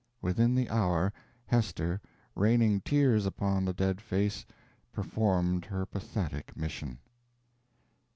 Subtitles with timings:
[0.19, 1.13] Within the hour,
[1.45, 2.01] Hester,
[2.33, 4.43] raining tears upon the dead face,
[4.91, 6.97] performed her pathetic mission.